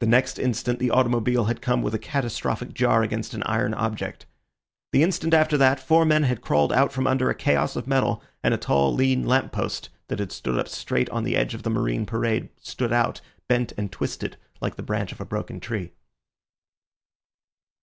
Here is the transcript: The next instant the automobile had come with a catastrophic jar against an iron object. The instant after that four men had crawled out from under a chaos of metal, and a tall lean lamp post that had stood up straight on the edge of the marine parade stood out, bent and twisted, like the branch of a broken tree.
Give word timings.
The 0.00 0.06
next 0.06 0.38
instant 0.38 0.80
the 0.80 0.90
automobile 0.90 1.46
had 1.46 1.62
come 1.62 1.80
with 1.80 1.94
a 1.94 1.98
catastrophic 1.98 2.74
jar 2.74 3.02
against 3.02 3.32
an 3.32 3.42
iron 3.44 3.72
object. 3.72 4.26
The 4.92 5.02
instant 5.02 5.32
after 5.32 5.56
that 5.56 5.80
four 5.80 6.04
men 6.04 6.24
had 6.24 6.42
crawled 6.42 6.74
out 6.74 6.92
from 6.92 7.06
under 7.06 7.30
a 7.30 7.34
chaos 7.34 7.74
of 7.74 7.86
metal, 7.86 8.22
and 8.44 8.52
a 8.52 8.58
tall 8.58 8.92
lean 8.92 9.24
lamp 9.26 9.50
post 9.50 9.88
that 10.08 10.18
had 10.18 10.30
stood 10.30 10.58
up 10.58 10.68
straight 10.68 11.08
on 11.08 11.24
the 11.24 11.36
edge 11.36 11.54
of 11.54 11.62
the 11.62 11.70
marine 11.70 12.04
parade 12.04 12.50
stood 12.58 12.92
out, 12.92 13.22
bent 13.48 13.72
and 13.78 13.90
twisted, 13.90 14.36
like 14.60 14.76
the 14.76 14.82
branch 14.82 15.10
of 15.10 15.22
a 15.22 15.24
broken 15.24 15.58
tree. 15.58 15.92